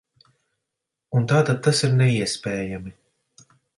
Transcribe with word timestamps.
Un 1.19 1.29
tātad 1.31 1.61
tas 1.67 1.81
ir 1.89 1.93
neiespējami. 1.99 2.95